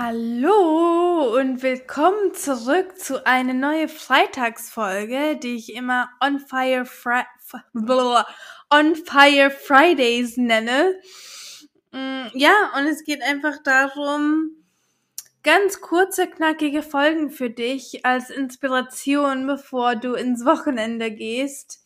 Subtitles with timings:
[0.00, 7.24] Hallo und willkommen zurück zu einer neuen Freitagsfolge, die ich immer On Fire, Fri
[8.70, 10.94] On Fire Fridays nenne.
[11.90, 14.52] Mm, ja, und es geht einfach darum,
[15.42, 21.80] ganz kurze, knackige Folgen für dich als Inspiration, bevor du ins Wochenende gehst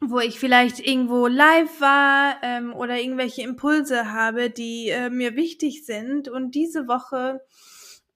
[0.00, 5.84] wo ich vielleicht irgendwo live war ähm, oder irgendwelche Impulse habe, die äh, mir wichtig
[5.84, 6.28] sind.
[6.28, 7.42] Und diese Woche,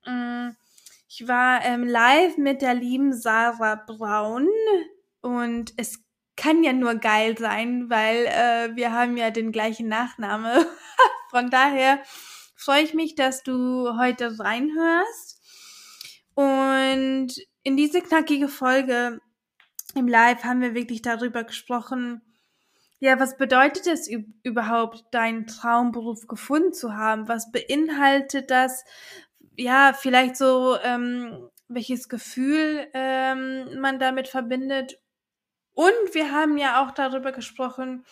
[0.05, 0.49] äh,
[1.07, 4.47] ich war ähm, live mit der lieben Sarah Braun
[5.21, 6.03] und es
[6.35, 10.65] kann ja nur geil sein, weil äh, wir haben ja den gleichen Nachname.
[11.29, 12.01] Von daher
[12.55, 15.41] freue ich mich, dass du heute reinhörst.
[16.33, 17.27] Und
[17.63, 19.21] in diese knackige Folge
[19.95, 22.21] im Live haben wir wirklich darüber gesprochen,
[22.99, 24.09] ja, was bedeutet es
[24.43, 27.27] überhaupt, deinen Traumberuf gefunden zu haben?
[27.27, 28.85] Was beinhaltet das?
[29.57, 34.99] Ja, vielleicht so, ähm, welches Gefühl ähm, man damit verbindet.
[35.73, 38.05] Und wir haben ja auch darüber gesprochen,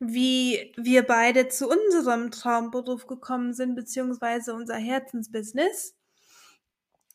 [0.00, 5.94] wie wir beide zu unserem Traumberuf gekommen sind, beziehungsweise unser Herzensbusiness.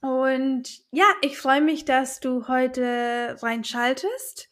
[0.06, 4.50] Und ja, ich freue mich, dass du heute reinschaltest.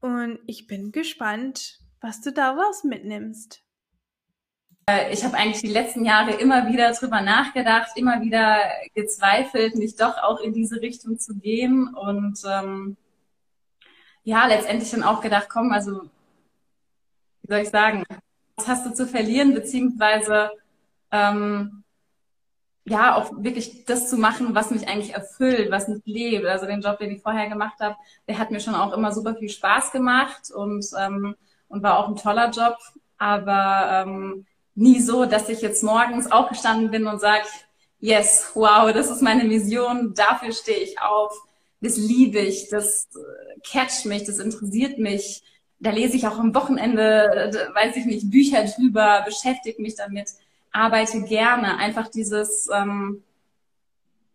[0.00, 3.62] Und ich bin gespannt, was du daraus mitnimmst.
[4.86, 8.62] Äh, ich habe eigentlich die letzten Jahre immer wieder drüber nachgedacht, immer wieder
[8.94, 11.92] gezweifelt, nicht doch auch in diese Richtung zu gehen.
[11.94, 12.96] Und ähm,
[14.24, 16.04] ja, letztendlich dann auch gedacht, komm, also
[17.42, 18.04] wie soll ich sagen,
[18.56, 20.50] was hast du zu verlieren, beziehungsweise
[21.10, 21.82] ähm,
[22.84, 26.46] ja, auch wirklich das zu machen, was mich eigentlich erfüllt, was mich lebt.
[26.46, 29.36] Also den Job, den ich vorher gemacht habe, der hat mir schon auch immer super
[29.36, 31.36] viel Spaß gemacht und, ähm,
[31.68, 32.76] und war auch ein toller Job.
[33.18, 37.46] Aber ähm, nie so, dass ich jetzt morgens aufgestanden bin und sage,
[38.00, 41.32] yes, wow, das ist meine Vision, dafür stehe ich auf,
[41.80, 45.42] das liebe ich, das äh, catcht mich, das interessiert mich.
[45.78, 50.30] Da lese ich auch am Wochenende, weiß ich nicht, Bücher drüber, beschäftige mich damit
[50.72, 51.76] arbeite gerne.
[51.78, 53.22] Einfach dieses, ähm,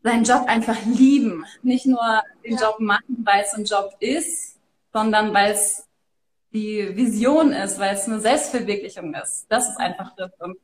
[0.04, 1.46] seinen Job einfach lieben.
[1.64, 2.62] Nicht nur den ja.
[2.62, 4.58] Job machen, weil es ein Job ist,
[4.94, 5.86] sondern weil es
[6.54, 9.46] die Vision ist, weil es eine Selbstverwirklichung ist.
[9.50, 10.32] Das ist einfach das.
[10.40, 10.58] Und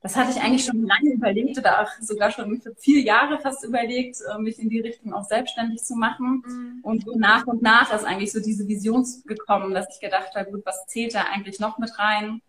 [0.00, 3.64] das hatte ich eigentlich schon lange überlegt oder auch sogar schon für vier Jahre fast
[3.64, 6.42] überlegt, äh, mich in die Richtung auch selbstständig zu machen.
[6.44, 6.80] Mhm.
[6.82, 10.50] Und so nach und nach ist eigentlich so diese Vision gekommen, dass ich gedacht habe,
[10.50, 12.42] gut, was zählt da eigentlich noch mit rein?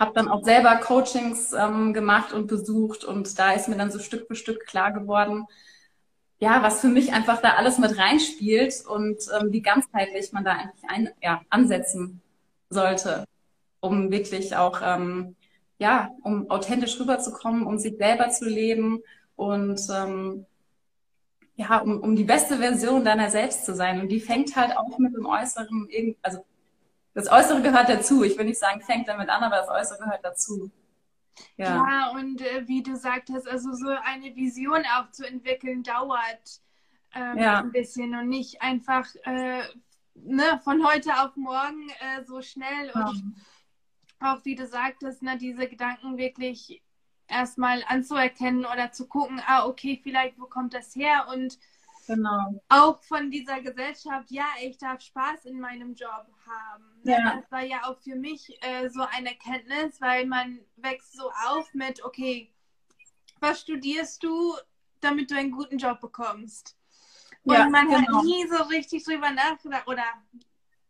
[0.00, 3.98] Habe dann auch selber Coachings ähm, gemacht und besucht und da ist mir dann so
[3.98, 5.46] Stück für Stück klar geworden,
[6.40, 10.52] ja, was für mich einfach da alles mit reinspielt und ähm, wie ganzheitlich man da
[10.52, 12.22] eigentlich ein, ja, ansetzen
[12.70, 13.24] sollte,
[13.80, 15.36] um wirklich auch, ähm,
[15.78, 19.02] ja, um authentisch rüberzukommen, um sich selber zu leben
[19.36, 20.46] und ähm,
[21.56, 24.00] ja, um, um die beste Version deiner selbst zu sein.
[24.00, 25.88] Und die fängt halt auch mit dem Äußeren,
[26.22, 26.44] also
[27.20, 28.24] das Äußere gehört dazu.
[28.24, 30.70] Ich will nicht sagen, fängt damit an, aber das Äußere gehört dazu.
[31.56, 36.60] Ja, ja und äh, wie du sagtest, also so eine Vision auch zu entwickeln, dauert
[37.14, 37.60] ähm, ja.
[37.60, 39.62] ein bisschen und nicht einfach äh,
[40.14, 42.90] ne, von heute auf morgen äh, so schnell.
[42.94, 43.34] Und
[44.20, 44.32] ja.
[44.32, 46.82] auch wie du sagtest, ne, diese Gedanken wirklich
[47.28, 51.26] erstmal anzuerkennen oder zu gucken, ah, okay, vielleicht, wo kommt das her?
[51.32, 51.58] Und
[52.06, 52.60] Genau.
[52.68, 56.84] Auch von dieser Gesellschaft, ja, ich darf Spaß in meinem Job haben.
[57.02, 57.12] Ne?
[57.12, 57.36] Ja.
[57.36, 61.72] Das war ja auch für mich äh, so eine Erkenntnis, weil man wächst so auf
[61.74, 62.52] mit, okay,
[63.40, 64.54] was studierst du,
[65.00, 66.76] damit du einen guten Job bekommst?
[67.44, 68.18] Und ja, man genau.
[68.18, 70.04] hat nie so richtig drüber nachgedacht, oder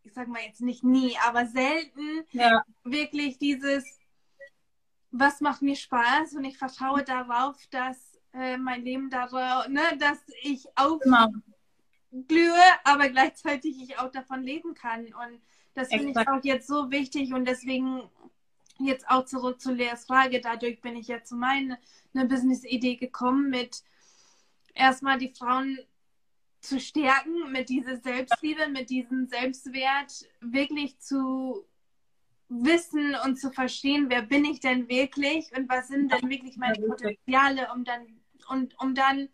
[0.02, 2.64] ich sag mal jetzt nicht nie, aber selten ja.
[2.82, 3.84] wirklich dieses,
[5.10, 10.18] was macht mir Spaß und ich vertraue darauf, dass äh, mein Leben darauf, ne, dass
[10.42, 11.42] ich aufglühe,
[12.10, 12.50] genau.
[12.84, 15.06] aber gleichzeitig ich auch davon leben kann.
[15.06, 15.40] Und
[15.74, 18.02] das finde ich auch jetzt so wichtig und deswegen
[18.78, 20.40] jetzt auch zurück zu Leas Frage.
[20.40, 21.78] Dadurch bin ich jetzt zu meiner
[22.14, 23.82] Business-Idee gekommen mit
[24.74, 25.78] erstmal die Frauen
[26.60, 31.64] zu stärken, mit dieser Selbstliebe, mit diesem Selbstwert wirklich zu
[32.48, 36.80] wissen und zu verstehen, wer bin ich denn wirklich und was sind denn wirklich meine
[36.80, 38.19] Potenziale, um dann
[38.50, 39.28] und um dann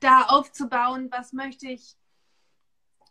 [0.00, 1.96] da aufzubauen, was möchte ich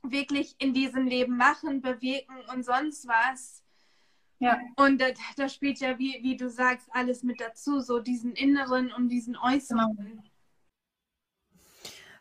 [0.04, 3.64] wirklich in diesem Leben machen, bewegen und sonst was.
[4.40, 4.60] Ja.
[4.76, 8.92] Und da, da spielt ja, wie, wie du sagst, alles mit dazu, so diesen inneren
[8.92, 9.96] und diesen äußeren.
[9.98, 10.24] Genau.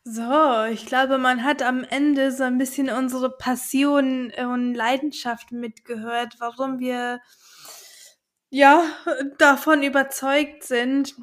[0.08, 6.36] So, ich glaube, man hat am Ende so ein bisschen unsere Passion und Leidenschaft mitgehört,
[6.38, 7.20] warum wir
[8.50, 8.84] ja
[9.38, 11.16] davon überzeugt sind.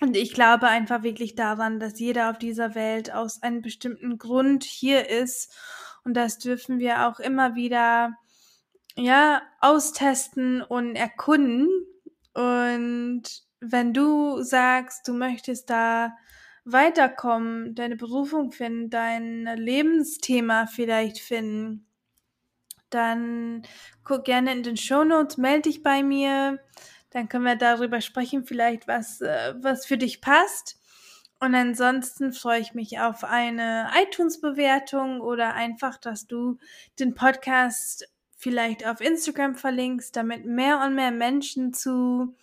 [0.00, 4.64] Und ich glaube einfach wirklich daran, dass jeder auf dieser Welt aus einem bestimmten Grund
[4.64, 5.54] hier ist.
[6.04, 8.16] Und das dürfen wir auch immer wieder
[8.96, 11.68] ja austesten und erkunden.
[12.32, 13.22] Und
[13.60, 16.16] wenn du sagst, du möchtest da
[16.64, 21.86] weiterkommen, deine Berufung finden, dein Lebensthema vielleicht finden,
[22.88, 23.62] dann
[24.04, 26.58] guck gerne in den Show Notes, melde dich bei mir,
[27.10, 30.78] dann können wir darüber sprechen, vielleicht was, äh, was für dich passt.
[31.40, 36.58] Und ansonsten freue ich mich auf eine iTunes-Bewertung oder einfach, dass du
[36.98, 42.34] den Podcast vielleicht auf Instagram verlinkst, damit mehr und mehr Menschen zu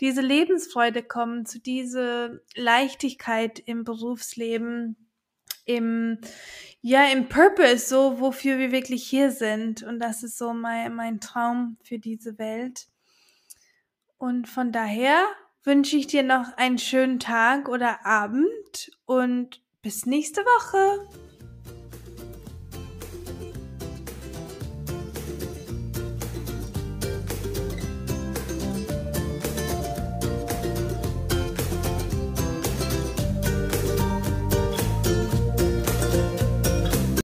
[0.00, 4.96] diese Lebensfreude kommen, zu diese Leichtigkeit im Berufsleben,
[5.64, 6.18] im,
[6.80, 9.82] ja, im Purpose, so wofür wir wirklich hier sind.
[9.82, 12.88] Und das ist so mein, mein Traum für diese Welt.
[14.20, 15.24] Und von daher
[15.64, 21.08] wünsche ich dir noch einen schönen Tag oder Abend und bis nächste Woche.